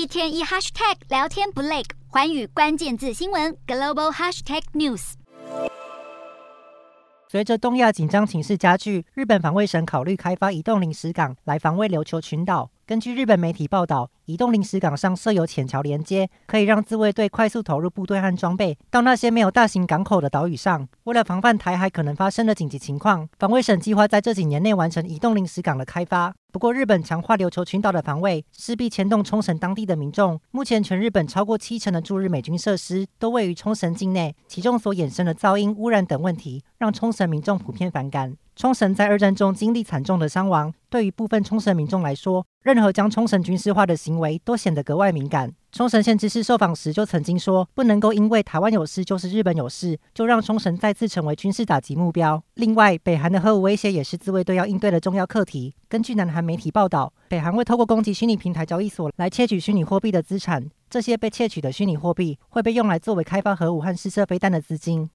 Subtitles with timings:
[0.00, 5.12] 一天一 hashtag 聊天不累，环宇关键字新闻 global hashtag news。
[7.28, 12.70] 随着东亚紧张情势加剧，日本防卫省考虑开发移动临时港来防卫琉球群岛。
[12.90, 20.88] 根据日本媒体报道，移动临时港上设有浅桥连接，可以让自卫队快速投入部队和装备到那些没有大型港口的岛屿上。
[21.04, 26.34] 为了防范台海可能发生的紧急情况，防卫省计划在这几年内完成移动临时港的开发。
[26.50, 30.40] 不过，日本强化琉球群岛的防卫，势必牵动冲绳当地的民众。
[30.50, 38.34] 目前，全日本超过七成的驻日美军设施都位于冲绳境内，其中所衍生的噪音、污染等问题，让冲绳民众普遍反感。
[38.60, 45.50] 冲绳在二战中经历惨重的伤亡，对于部分冲绳民众来说，任何将冲绳军事化的行为都显得格外敏感。
[45.72, 52.42] 冲绳县知事受访时就曾经说，不能够因为台湾有事就是日本有事，就让冲绳再次成为军事打击目标。
[52.56, 55.74] 另外，北韩的核武威胁也是自卫队要应对的重要课题。
[55.88, 65.08] 根据南韩媒体报道，北韩会透过攻击虚拟平台交易所来窃取虚拟货币的资产，这些被窃取的虚拟货币会被用来作为开发核武和试射飞弹的资金。